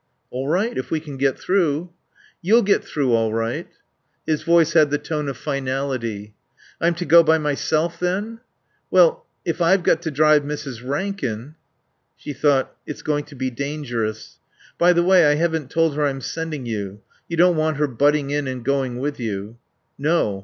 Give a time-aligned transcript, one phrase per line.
[0.31, 1.91] "All right if we can get through."
[2.41, 3.67] "You'll get through all right."
[4.25, 6.33] His voice had the tone of finality.
[6.81, 8.39] "I'm to go by myself then?"
[8.89, 10.81] "Well if I've got to drive Mrs.
[10.83, 11.53] Rankin"
[12.17, 14.39] She thought: It's going to be dangerous.
[14.79, 17.01] "By the way, I haven't told her I'm sending you.
[17.29, 19.57] You don't want her butting in and going with you."
[19.99, 20.39] "No.